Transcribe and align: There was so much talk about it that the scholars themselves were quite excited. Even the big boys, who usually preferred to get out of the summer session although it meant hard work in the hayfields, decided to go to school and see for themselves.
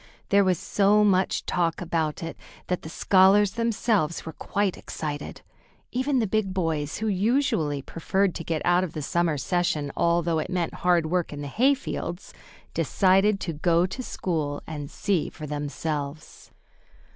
There 0.29 0.43
was 0.43 0.57
so 0.57 1.03
much 1.03 1.45
talk 1.45 1.79
about 1.79 2.23
it 2.23 2.35
that 2.69 2.81
the 2.81 2.89
scholars 2.89 3.51
themselves 3.51 4.25
were 4.25 4.33
quite 4.33 4.75
excited. 4.75 5.43
Even 5.91 6.17
the 6.17 6.25
big 6.25 6.55
boys, 6.55 6.97
who 6.97 7.07
usually 7.07 7.83
preferred 7.83 8.33
to 8.33 8.43
get 8.43 8.63
out 8.65 8.83
of 8.83 8.93
the 8.93 9.03
summer 9.03 9.37
session 9.37 9.91
although 9.95 10.39
it 10.39 10.49
meant 10.49 10.73
hard 10.81 11.05
work 11.05 11.31
in 11.31 11.41
the 11.41 11.47
hayfields, 11.47 12.33
decided 12.73 13.39
to 13.41 13.53
go 13.53 13.85
to 13.85 14.01
school 14.01 14.63
and 14.65 14.89
see 14.89 15.29
for 15.29 15.45
themselves. 15.45 16.49